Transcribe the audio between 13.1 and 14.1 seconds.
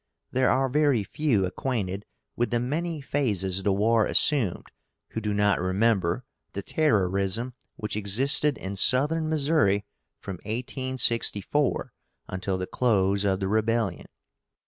of the rebellion.